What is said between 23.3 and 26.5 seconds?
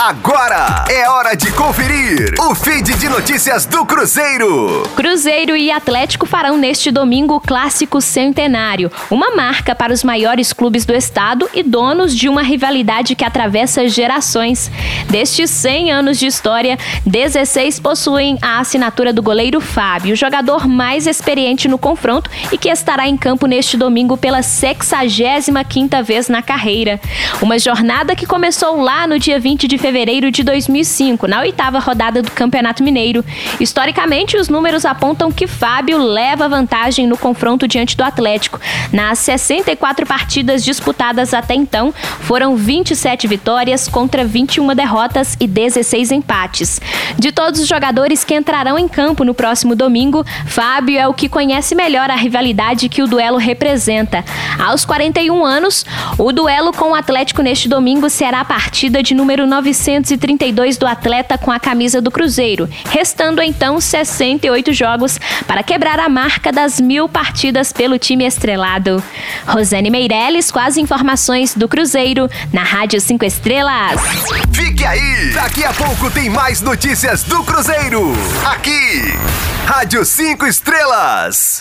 neste domingo pela 65ª vez na